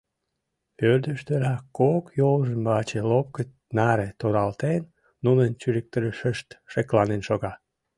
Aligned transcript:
Ӧрдыжтырак, 0.91 1.63
кок 1.79 2.05
йолжым 2.19 2.61
ваче 2.69 2.99
лопкыт 3.09 3.49
наре 3.77 4.09
торалтен, 4.19 4.83
нунын 5.25 5.51
«чуриктарышышт» 5.59 6.47
шекланен 6.71 7.21
шога. 7.27 7.53